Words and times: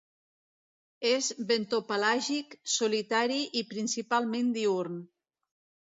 És 1.09 1.27
bentopelàgic, 1.51 2.57
solitari 2.79 3.39
i 3.61 3.65
principalment 3.75 4.53
diürn. 4.57 4.99